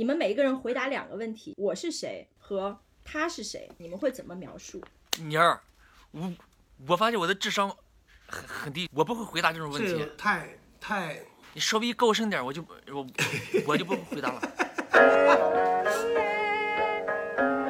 [0.00, 3.70] 你们每一个人回答两个问题：我是谁和他是谁？
[3.76, 4.82] 你们会怎么描述？
[5.18, 5.60] 妮儿，
[6.12, 6.32] 我
[6.88, 7.68] 我发现我的智商
[8.26, 10.02] 很很低，我不会回答这种问题。
[10.16, 11.20] 太太，
[11.52, 13.06] 你稍微高声点，我就我
[13.66, 14.40] 我就不回答了。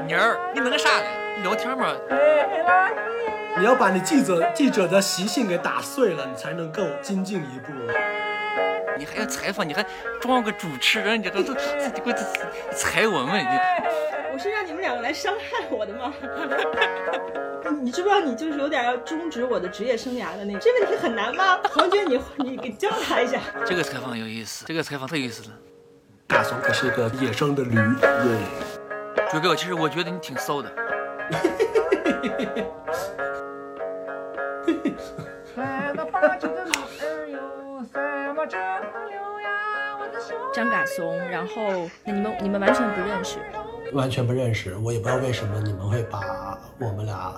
[0.06, 1.42] 妮儿，你弄个啥呢？
[1.42, 1.96] 聊天嘛。
[3.58, 7.72] 你要把你记者记者的习性给打碎了，你才能够精进一步。
[9.00, 9.82] 你还要采访，你还
[10.20, 11.60] 装个主持人，你这都都你
[12.04, 12.12] 给我
[12.74, 13.42] 踩我们！
[13.42, 13.48] 你
[14.30, 16.12] 我是让你们两个来伤害我的吗？
[17.80, 20.58] 你知不知道你就是有点要终止我的职业生涯的那个？
[20.58, 21.58] 这问题很难吗？
[21.74, 23.40] 黄觉，你你给教他一下。
[23.64, 25.56] 这个采访有意思，这个采访太有意思了。
[26.26, 28.36] 大怂可是一个野生的驴，对。
[29.30, 30.70] 朱哥，其实我觉得你挺骚的。
[40.52, 43.38] 张嘎怂，然后那你们你们完全不认识，
[43.92, 46.20] 完全不认识，我也不知道为什么你们会把
[46.78, 47.34] 我们俩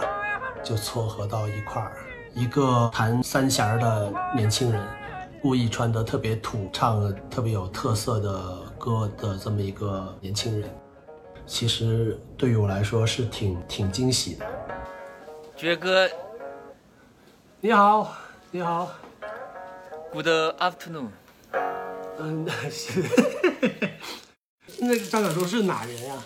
[0.63, 1.93] 就撮合到一块儿。
[2.35, 4.83] 一个弹三弦的年轻人，
[5.43, 10.71] 故意穿得特别土，唱特别有特色的歌的这么一个年轻人，
[11.47, 14.47] 其实对于我来说是挺挺惊喜的。
[15.55, 16.09] 爵哥，
[17.61, 18.15] 你好，
[18.51, 18.91] 你好
[20.11, 20.29] ，Good
[20.59, 21.09] afternoon。
[22.23, 23.03] 嗯， 是。
[24.79, 26.23] 那个张小松是哪人呀？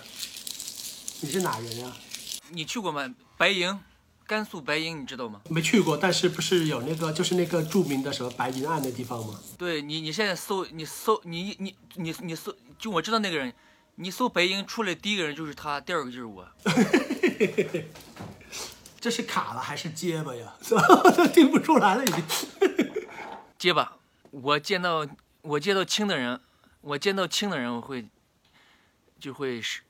[1.20, 1.90] 你是哪人呀？
[2.50, 3.14] 你去过吗？
[3.38, 3.78] 白银，
[4.26, 5.40] 甘肃白银，你知道吗？
[5.48, 9.40] 没去过，但是不是有那个就是那个著名的什么白银案的地方吗？
[9.56, 13.52] 对你，你现在搜，你搜，你你你你搜，就我知道那个人，
[13.94, 16.46] 你搜白银出来第一个人就是他，第二个就是我。
[19.00, 20.54] 这是卡了还是结巴呀？
[21.16, 22.24] 都听不出来了，已经。
[23.58, 23.96] 结巴，
[24.30, 25.06] 我见到。
[25.46, 26.40] 我见到轻的人，
[26.80, 28.04] 我见到轻的人，我会
[29.20, 29.82] 就会是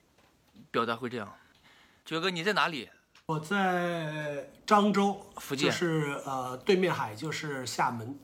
[0.71, 1.33] 表达会这样。
[2.05, 2.91] 九哥，你在哪里？
[3.29, 8.19] 我在漳州，福建，就是呃对面海就是厦门。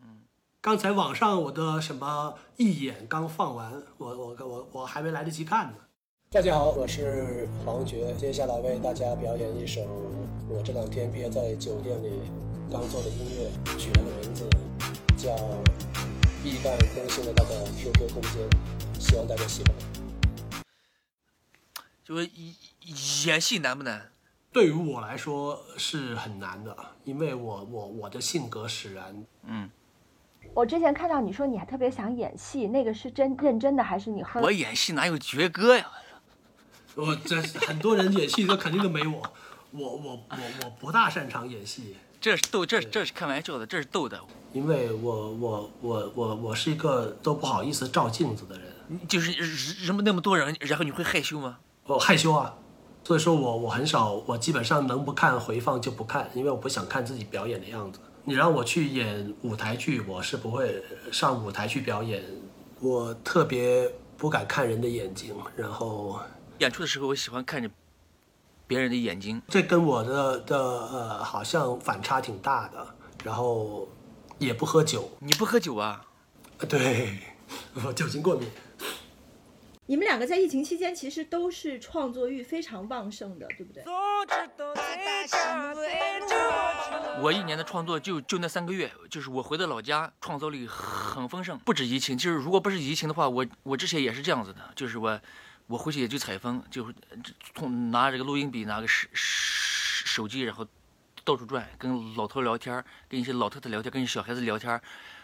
[0.00, 0.22] 嗯，
[0.62, 5.74] 刚才网上我的什么一眼刚放完，我我我我还没来得及看呢。
[6.30, 9.82] 大家好，我是黄觉，接下来为大家表演一首
[10.48, 12.22] 我这两天憋在酒店里
[12.72, 14.48] 刚做的音乐，取了个名字
[15.14, 15.36] 叫。
[16.44, 18.46] 必干更新了他的 QQ 空间，
[19.00, 19.74] 希望大家喜欢。
[22.04, 22.28] 就是
[23.26, 24.12] 演戏难不难？
[24.52, 29.24] 对于我来说是很难的，因为我我我的性格使然。
[29.46, 29.70] 嗯。
[30.52, 34.22] 我之前看到你说你还特别想演戏，那个是真认真的还是你？
[34.42, 35.90] 我演戏哪有绝歌呀？
[36.94, 39.22] 我这很多人演戏都肯定都没我，
[39.70, 41.96] 我我我我不大擅长演戏。
[42.24, 44.18] 这是逗，这这是开玩笑的，这是逗的。
[44.54, 51.58] 因为我我我我我是一个都不好意思照镜子的人，就是人那么多人，然后你会害羞吗？
[51.84, 52.54] 我害羞啊，
[53.04, 58.00] 所以说我我很少，我基本上能不看回放就不看，因为我不想看自己表演的样子。
[58.24, 60.82] 你让我去演舞台剧，我是不会
[61.12, 62.24] 上舞台去表演，
[62.80, 63.86] 我特别
[64.16, 66.18] 不敢看人的眼睛，然后
[66.60, 67.68] 演出的时候我喜欢看着
[68.66, 72.86] 别人的眼睛，这跟我的的呃好像反差挺大的，
[73.24, 73.88] 然后。
[74.36, 76.04] 也不喝酒，你不喝酒啊？
[76.68, 77.20] 对，
[77.86, 78.50] 我酒精过敏。
[79.86, 83.84] 你们两个在疫情期间其实都是创作欲非常旺盛的，对不对？
[87.22, 91.56] 我一年的创作就就那三个月，就是我回到老家，创作力很丰盛。
[91.60, 95.18] 不止疫情，就是如果不是疫情的话，我我之前也是这样子的，就是我
[95.66, 96.92] 我回去也就采风，就
[97.54, 100.66] 从拿这个录音笔，拿个手手机，然后。
[101.26, 104.78] 到处转，跟老头聊天，跟一些老太太聊天，跟小孩子聊天，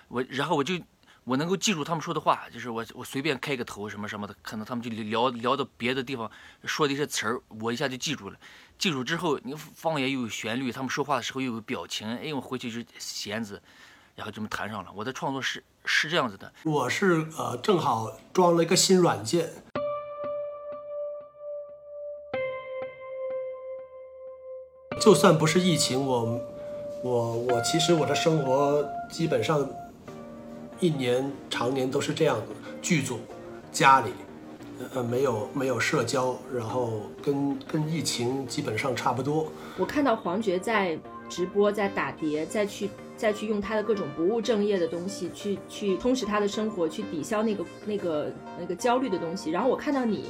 [0.09, 0.81] 我然后我就
[1.25, 6.31] 我能够记住他们说的话，就是我我随便开个头什么什么的，可能他们就聊聊到别的地方
[6.65, 8.39] 说的一些词儿，我一下就记住了。
[8.79, 13.63] 记住之后，你方言又有旋律，他们说话的时候又有表情，哎，我回去就弦子，
[14.17, 14.91] 然后这么弹上了。
[14.95, 16.51] 我的创作是是这样子的。
[16.63, 19.53] 我是呃正好装了一个新软件。
[25.01, 26.39] 就算不是疫情，我，
[27.03, 29.67] 我我其实我的生活基本上
[30.79, 32.47] 一年常年都是这样的，
[32.83, 33.19] 剧组、
[33.73, 34.11] 家里，
[34.95, 39.49] 呃没有没有社交，然后跟跟疫情基本上差不多。
[39.79, 40.99] 我看到黄觉在
[41.31, 49.51] 直播，在打碟，再去再去用他的各种不务正业的东西去去充实他的生活，去抵消那个那个那个焦虑的东西。
[49.51, 50.27] 然后我看到你。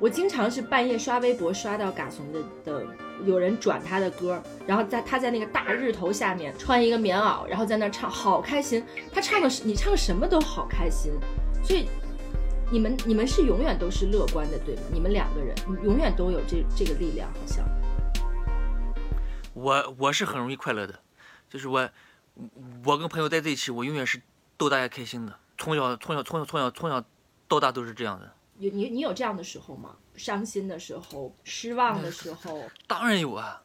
[0.00, 2.84] 我经常是半夜刷微博刷到嘎怂的的，
[3.24, 8.84] 有人转他的歌，然后在他在那个大日头下面穿一个棉袄，然后在那唱，好开心。
[9.12, 11.12] 他唱的是你唱什么都好开心，
[11.62, 11.88] 所以
[12.70, 14.82] 你们你们是永远都是乐观的，对吗？
[14.92, 15.54] 你们两个人
[15.84, 17.64] 永远都有这这个力量，好像。
[19.54, 20.98] 我我是很容易快乐的，
[21.48, 21.88] 就是我
[22.84, 24.20] 我跟朋友待在一起，我永远是
[24.56, 25.38] 逗大家开心的。
[25.58, 27.04] 从小从小从小从小从小
[27.46, 28.32] 到大都是这样的。
[28.58, 29.96] 有你你有这样的时候吗？
[30.14, 32.62] 伤心的时候，失望的时候。
[32.86, 33.62] 当然有啊！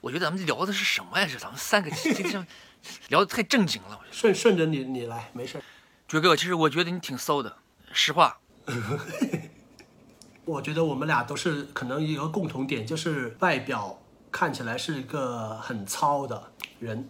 [0.00, 1.26] 我觉得咱们聊的是什么呀？
[1.30, 2.46] 这咱们三个今天
[3.08, 4.00] 聊的太正经了。
[4.10, 5.62] 顺顺着你你来，没事。
[6.08, 7.56] 爵哥，其实我觉得你挺骚的，
[7.92, 8.40] 实话。
[10.46, 13.96] 我觉得我们俩都是可能有个共同点，就是外表。
[14.32, 17.08] 看起来是一个很糙的人，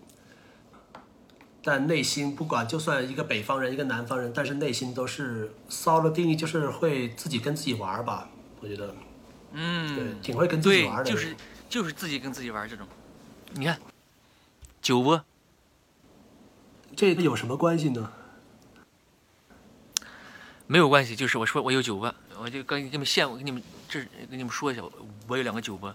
[1.63, 8.29] 但内心不管，就算一个北方人，一个南方人，但是内心都是骚的定义，就是会自己跟自己玩吧。
[8.61, 8.95] 我觉得，
[9.53, 11.05] 嗯，对，挺会跟自己玩的。
[11.05, 11.37] 就是
[11.69, 12.87] 就是自己跟自己玩这种。
[13.53, 13.79] 你看，
[14.81, 15.25] 酒窝，
[16.97, 18.13] 这有什么关系呢？
[20.67, 24.83] 没有关系，就是我说我有酒窝，我就跟你们现，我跟你们这跟你们说一下，
[25.27, 25.95] 我有两个酒窝。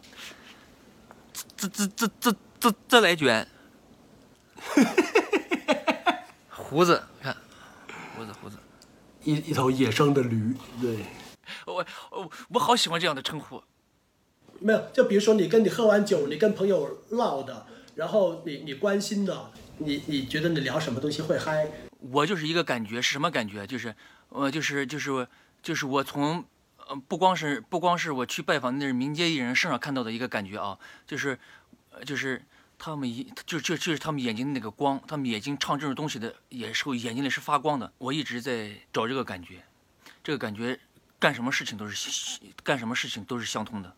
[1.56, 3.48] 这这这这这这来卷，
[6.68, 7.38] 胡子看，
[8.18, 8.58] 胡子胡子，
[9.24, 10.52] 一一头野生的驴，
[10.82, 10.98] 对，
[11.68, 13.62] 我我我好喜欢这样的称呼。
[14.60, 21.70] 没有，就比如说你跟你喝完酒，你跟朋友唠的，然后你你关心的，你你觉得你聊什么东西会嗨？
[22.00, 23.68] 我就是一个感觉，是什么感觉？
[23.68, 23.96] 就是
[24.30, 25.28] 呃，就是就是
[25.62, 26.44] 就是我从。
[26.88, 30.78] 呃，不光是不光是我去拜访那民间艺人身上看到的一个感觉啊，
[31.08, 31.40] 就是，
[32.06, 32.40] 就是
[32.78, 37.92] 他们一就就就是他们眼睛那个光，他们眼睛唱这种东西的也是眼睛里是发光的。
[37.98, 39.64] 我一直在找这个感觉，
[40.24, 40.80] 这个感觉
[41.20, 43.96] 干什么事情都是干什么事情都是相通的，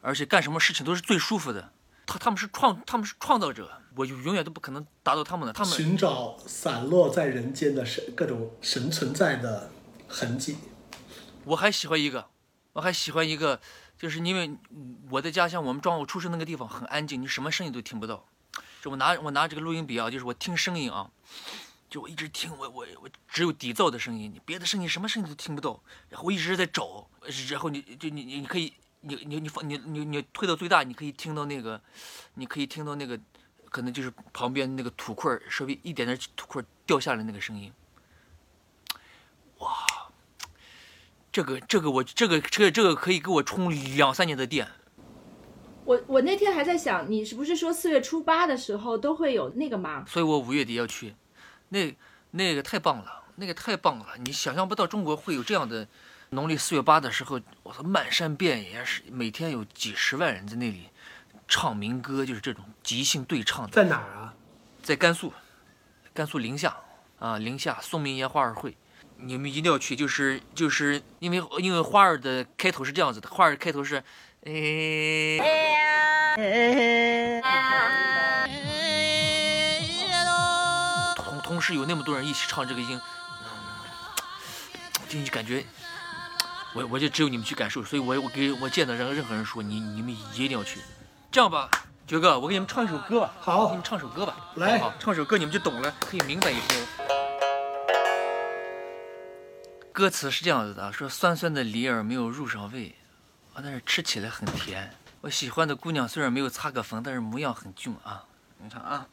[0.00, 1.72] 而且干什么事情都是最舒服的。
[2.06, 5.52] 他他们是创他们是创造者，我永远都不可能达到他们的。
[5.52, 9.70] 他们寻找散落在人间的神各种神存在的
[10.08, 10.56] 痕迹。
[11.44, 12.30] 我还喜欢一个，
[12.72, 13.60] 我还喜欢一个，
[13.98, 14.56] 就是因为
[15.10, 18.24] 我的家乡，我们庄我出生那个地方很安静，你什么声音都听不到。
[18.80, 21.10] 就我拿我拿这个录音笔啊，就是我听声音啊，
[21.90, 25.82] 就我一直听，我我我只有底噪的声音，你别的声音什么声音都听不到。
[26.08, 27.08] 然后我一直在找，
[27.50, 31.80] 然后你就你你你可以你你你放你你你推到最大，你可以听到那个，
[32.34, 33.18] 你可以听到那个，
[33.68, 37.72] 可能就是旁边那个土块稍微一点点土块掉下来那个声音。
[39.58, 39.97] 哇！
[41.30, 44.68] 这个这个我这个这个这个可以给我充两三年的电。
[45.84, 50.04] 我我那天还在想，你是不是说四月初八的时候都会有那个吗？
[50.06, 51.14] 所以我五月底要去，
[51.70, 51.96] 那
[52.30, 55.88] 那个太棒了，那个太棒了，你想象不到中国会有这样的
[56.28, 60.90] 农历四月八的时候，我操漫山遍野是每天有几十万人在那里
[61.46, 63.72] 唱民歌，就是这种即兴对唱的。
[63.72, 64.34] 在哪儿啊？
[64.82, 65.32] 在甘肃，
[66.12, 66.76] 甘肃临夏
[67.18, 68.76] 啊，临夏宋明烟花儿会。
[69.20, 73.96] 你们一定要去，就是就是因为因为花儿的开头是这样子的，花儿开头是，
[74.46, 75.38] 哎，
[81.16, 83.00] 同同时有那么多人一起唱这个音，
[85.08, 85.66] 就你感觉，
[86.74, 90.78] 我我就只有你们去感受，所以我我给我见到任任何人说，你你们一定要去。
[91.32, 91.68] 这样吧，
[92.06, 97.07] 爵哥，我给你们唱一首歌吧，好，给你们唱首歌吧，来，好，唱首歌你们就懂了，可以明白以后。
[99.98, 102.94] 歌词是这样子的，说酸酸的梨儿没有入上味，
[103.52, 104.94] 啊，但是吃起来很甜。
[105.22, 108.24] 我喜欢的姑娘虽然没有擦个粉，但是模样很俊啊。
[108.58, 109.08] 你看啊，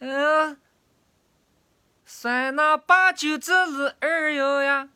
[0.00, 0.58] 嗯，
[2.04, 4.88] 酸那八九子梨儿哟呀，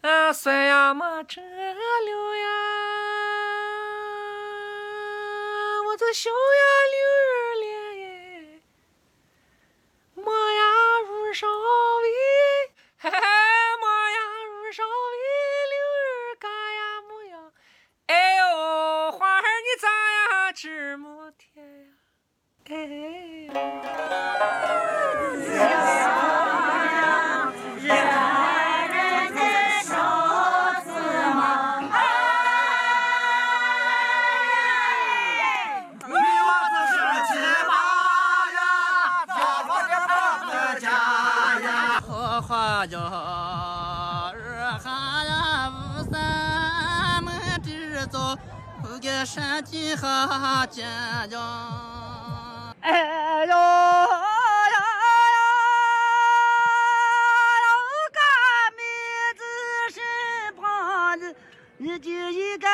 [0.00, 1.46] 啊，酸呀没辙了
[2.38, 2.48] 呀，
[5.86, 6.34] 我这小呀
[6.90, 6.96] 梨
[50.00, 50.86] 山地和尖
[51.28, 51.40] 叫，
[52.82, 53.56] 哎呦呀
[54.72, 54.78] 呀！
[58.14, 58.16] 干
[58.76, 58.80] 妹
[59.36, 59.42] 子
[59.92, 59.96] 身
[60.54, 60.64] 旁，
[61.78, 62.68] 你就一个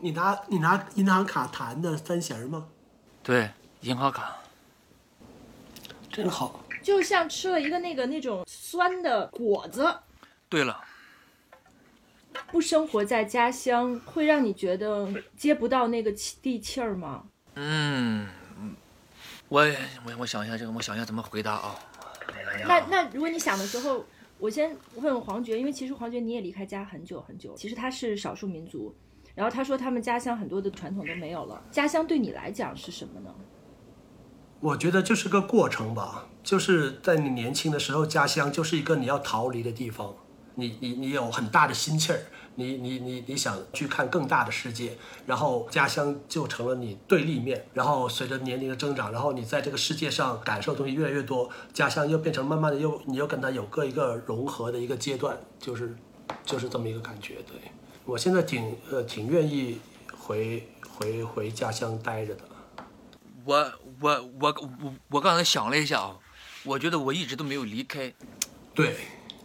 [0.00, 2.68] 你拿你拿银行卡弹的三弦吗？
[3.22, 3.50] 对，
[3.80, 4.36] 银行卡。
[6.10, 6.64] 真好。
[6.82, 9.98] 就像吃了一个那个那种酸的果子。
[10.48, 10.80] 对了，
[12.52, 17.24] 不生活在家乡，会让你觉得接不到那个气地气儿吗？
[17.54, 18.28] 嗯，
[19.48, 19.66] 我
[20.04, 21.74] 我我想一下这个，我想一下怎么回答啊。
[22.68, 24.04] 那那如果你想的时候，
[24.38, 28.94] 我先问问黄觉，因为其实黄觉你也离开家很久很久，其实他是少数民族，
[29.36, 33.32] 然后他说他们家乡很多的传统都没有了，家乡对你来讲是什么呢？
[34.58, 40.14] 我觉得就是个过程吧，就是在你年轻的时候，家乡就是一个你要逃离的地方，
[40.54, 42.20] 你你你有很大的心气儿，
[42.54, 55.94] 你你你你想去看更大的世界，然后家乡就成了你对立面，然后随着年龄的增长，然后你在这个世界上感受东西越来越多，家乡又变成慢慢的又你又跟它有个一个融合的一个阶段，就是
[56.46, 57.34] 就是这么一个感觉。
[57.46, 57.60] 对
[58.06, 59.80] 我现在挺呃挺愿意
[60.16, 62.42] 回回回家乡待着的。
[63.44, 66.16] 我我我我我刚才想了一下啊，
[66.62, 68.12] 我觉得我一直都没有离开。
[68.72, 68.96] 对，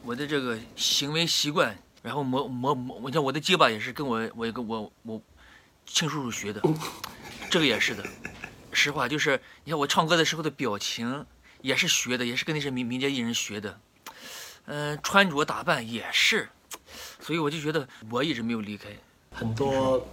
[0.03, 5.20] 我的这个行为习惯，然后磨磨磨，你看我的结巴也是跟我我一个我我
[5.88, 6.62] 亲叔叔学的，
[7.50, 8.06] 这个也是的。
[8.72, 11.25] 实话就是，你看我唱歌的时候的表情
[11.62, 13.80] 也是学的，也是跟那些民民间艺人学的。
[14.65, 16.50] 嗯，穿着打扮也是，
[17.22, 18.90] 所以我就觉得我一直没有离开。
[19.32, 20.06] 很多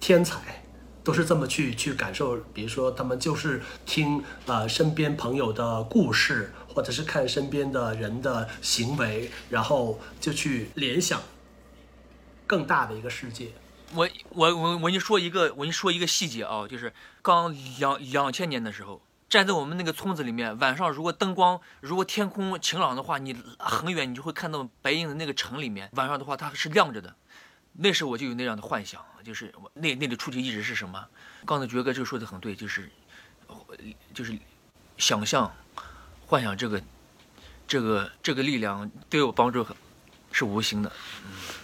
[0.00, 0.62] 天才。
[1.04, 11.20] 都是这么去去感受，比如说他们就是听呃身边朋友的故事，或者是看身边的人的行为，然后就去联想
[12.46, 13.48] 更大的一个世界。
[13.96, 19.02] 我我我我跟你说一个，我跟你说一个细节啊，就是刚两两千年的时候，
[19.32, 27.16] 站在我们那个村子里面，晚上如果灯光如果天空晴朗的话，你很远你就会看到白银的那个城里面，晚上的话它是亮着的。
[27.72, 31.02] 那时我就有那样的幻想，就是那那里出去一直是什么？
[31.46, 32.90] 刚才爵哥就说的很对，就是，
[34.12, 34.38] 就是
[34.98, 35.50] 想象、
[36.26, 36.82] 幻想这个、
[37.66, 39.74] 这个、这个力量对我帮助很
[40.30, 40.92] 是无形的。
[41.24, 41.61] 嗯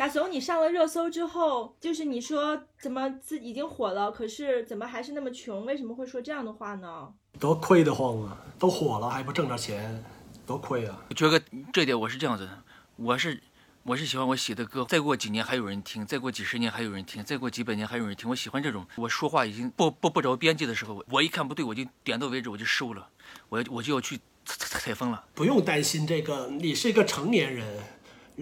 [0.00, 5.66] 嘎怂，你上了热搜之后，就是你说怎么自已经火了，可是怎么还是那么穷？
[5.66, 7.12] 为什么会说这样的话呢？
[7.38, 8.38] 多亏得慌啊！
[8.58, 10.02] 都火了还不挣点钱，
[10.46, 11.04] 多亏啊！
[11.14, 11.38] 觉哥，
[11.70, 12.62] 这点我是这样子的，
[12.96, 13.42] 我是。
[13.82, 18.28] 我是喜欢我写的歌，再过几年还有人听，再过几十年还有人听，再过几百年还有人听。
[18.28, 23.08] 我喜欢这种，我说话已经不不不着边际的时候，我一看不对，我就点到为止，我就收了，
[23.48, 25.24] 我我就要去采采风了。
[25.34, 27.82] 不用担心这个，你是一个成年人，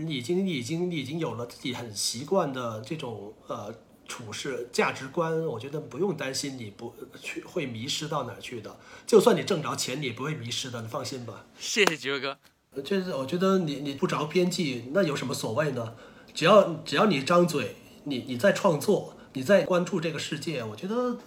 [0.07, 3.75] 已经已经已经有了自己很习惯的这种呃
[4.07, 8.77] 处事价值观，我觉得不用担心你不去会迷失到哪去的。
[9.07, 11.47] 就算你挣着钱，你也不会迷失的，你放心吧。
[11.59, 12.39] 谢谢吉哥。
[12.85, 15.95] 就是我觉得你你不着边际，那有什么所谓呢？
[16.35, 17.75] 只要只要你张嘴，
[18.05, 21.19] 你你在创作，你在关注这个世界，我觉得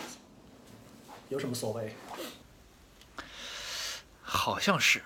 [1.29, 1.93] 有什么所谓？
[4.21, 5.01] 好像是，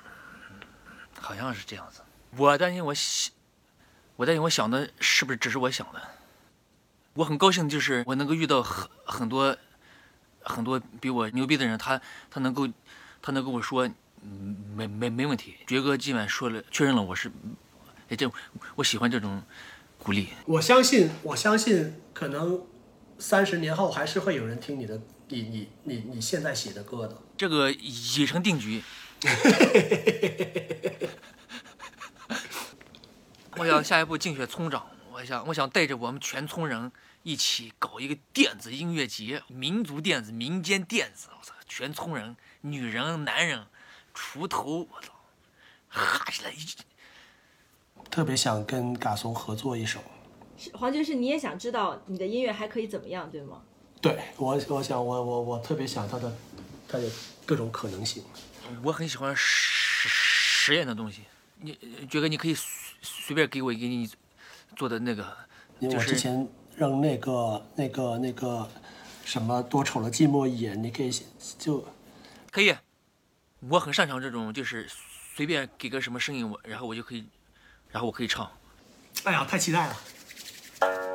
[1.19, 2.01] 好像是这样子。
[2.37, 3.33] 我担心我想，
[4.15, 6.01] 我在想我想的是不是只是我想的？
[7.13, 9.55] 我很高兴，就是我能够遇到很很多
[10.41, 12.67] 很多比我牛逼的人，他他能够
[13.21, 13.89] 他能跟我说。
[14.75, 17.31] 没没没问题，爵哥今晚说了，确认了我是，
[18.09, 18.27] 哎，这
[18.73, 19.43] 我喜欢这种
[19.99, 20.29] 鼓励。
[20.47, 22.59] 我相信，我相信，可能
[23.19, 27.21] 三十年后还是会有人听你的，你你你你现在写的歌的。
[27.37, 28.81] 这个已成定局。
[33.57, 36.91] 我想下一步竞选村长，我想我想带着我们全村人
[37.23, 43.65] 一起搞一个电子音乐节，民族电子、民间电子，我操，全村人，女人、男人。
[44.13, 45.11] 锄头，我操，
[45.89, 46.57] 哈起来一，
[48.09, 50.01] 特别想跟嘎松合作一首。
[50.73, 53.61] 黄爵士，你也想知道你的音乐还可以怎么样，对吗？
[54.01, 56.33] 对我，我想，我我我特别想他的，
[56.87, 57.09] 他的
[57.45, 58.23] 各种可能性。
[58.83, 61.23] 我很喜欢实实验的东西。
[61.59, 61.77] 你
[62.09, 62.55] 觉得你可以
[63.05, 64.09] 随随便给我一个你
[64.75, 65.37] 做的那个，
[65.79, 66.45] 就是我之前
[66.75, 68.67] 让那个那个那个
[69.23, 71.11] 什么多瞅了寂寞一眼，你可以
[71.57, 71.85] 就，
[72.51, 72.75] 可以。
[73.69, 74.87] 我很擅长这种，就是
[75.35, 77.25] 随便给个什么声音，我然后我就可以，
[77.89, 78.51] 然后我可以唱。
[79.23, 81.14] 哎呀，太期待了！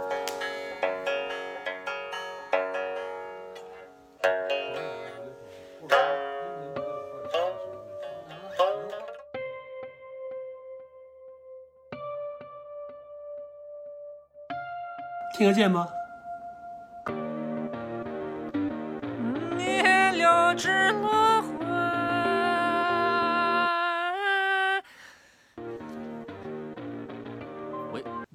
[15.41, 15.89] 听得见吗？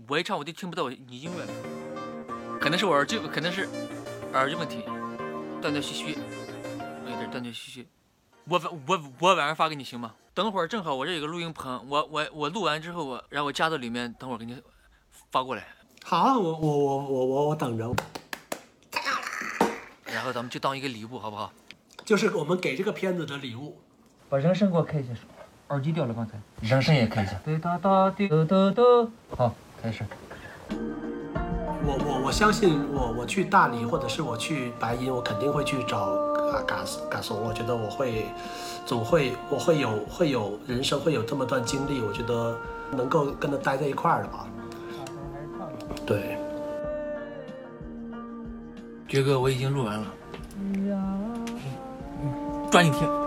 [0.08, 1.54] 我一唱我就听不到你音乐了，
[2.60, 3.70] 可能是我耳机，可能是
[4.34, 4.82] 耳机问题，
[5.62, 6.18] 断断续续，
[6.80, 7.88] 我有点断断续续。
[8.46, 10.16] 我我我晚上发给你行吗？
[10.34, 14.60] 等会儿正好我这有个录音棚，我我我录完之后我，然后我加到里面，等会儿给你
[15.30, 15.68] 发过来。
[16.08, 17.92] 好，我我我我我我等着。
[20.06, 21.52] 然后咱们就当一个礼物，好不好？
[22.06, 23.76] 就是我们给这个片子的礼物。
[24.30, 25.14] 把人声给我开一下，
[25.70, 26.40] 耳机掉了刚才。
[26.62, 27.34] 人声也开一下。
[27.44, 28.84] 对哒哒滴哒哒哒。
[29.36, 30.06] 好，开始。
[30.70, 36.16] 我我我相信我我去大理或者是我去白银，我肯定会去找
[36.52, 37.42] 嘎嘎嘎怂。
[37.42, 38.28] 我觉得我会
[38.86, 42.56] 总会我会有会有人生会有这么段经历，我觉得
[42.92, 44.48] 能够跟他待在一块儿的吧。
[46.06, 46.38] 对。
[49.08, 50.14] 爵哥，我已经录完了。
[52.72, 53.25] 抓紧听。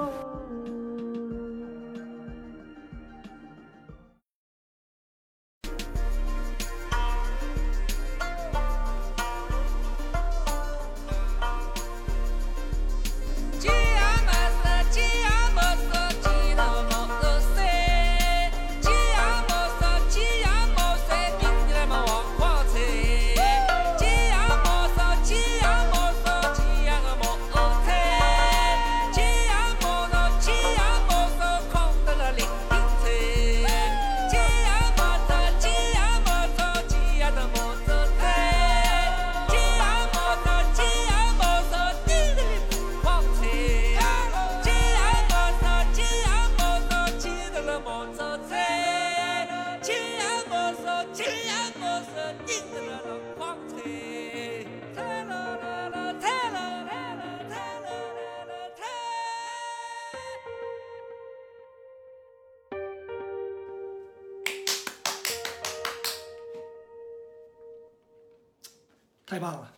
[69.38, 69.72] 太棒了，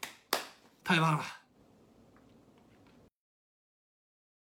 [0.83, 1.40] 太棒了。